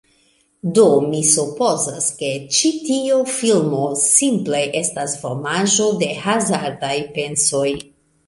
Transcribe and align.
Do 0.75 0.85
mi 1.09 1.17
supozas, 1.31 2.07
ke 2.21 2.29
ĉi 2.59 2.71
tio 2.87 3.19
filmo 3.33 3.83
simple 4.03 4.63
estas 4.81 5.13
vomaĵo 5.25 5.91
de 6.01 6.11
hazardaj 6.25 6.97
pensoj. 7.19 7.69